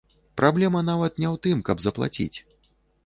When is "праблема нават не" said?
0.39-1.27